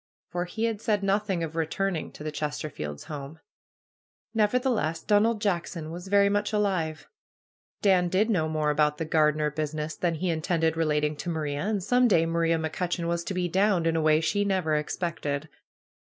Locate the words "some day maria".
11.83-12.57